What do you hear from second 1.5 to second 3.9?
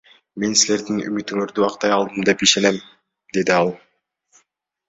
актай алдым деп ишенем,— деди ал.